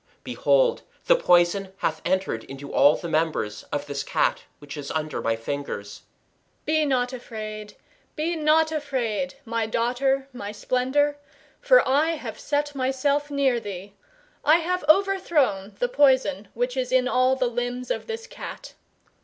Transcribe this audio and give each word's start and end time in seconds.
Behold, 0.23 0.81
the 1.05 1.15
poison 1.15 1.73
hath 1.77 2.01
entered 2.03 2.43
into 2.45 2.73
all 2.73 2.95
the 2.95 3.07
members 3.07 3.61
of 3.71 3.85
this 3.85 4.01
Cat 4.01 4.45
which 4.57 4.75
is 4.75 4.89
under 4.89 5.21
my 5.21 5.35
fingers. 5.35 6.01
Be 6.65 6.85
not 6.87 7.13
afraid, 7.13 7.75
be 8.15 8.35
not 8.35 8.71
afraid, 8.71 9.35
my 9.45 9.67
daughter, 9.67 10.27
my 10.33 10.51
splendour, 10.51 11.17
[for] 11.61 11.87
I 11.87 12.15
have 12.15 12.39
set 12.39 12.73
myself 12.73 13.29
near 13.29 13.57
(or, 13.57 13.61
behind) 13.61 13.65
thee. 13.65 13.93
I 14.43 14.55
have 14.55 14.83
overthrown 14.89 15.75
the 15.77 15.87
poison 15.87 16.47
which 16.55 16.75
is 16.75 16.91
in 16.91 17.07
all 17.07 17.35
the 17.35 17.45
limbs 17.45 17.91
of 17.91 18.07
this 18.07 18.25
Cat. 18.25 18.73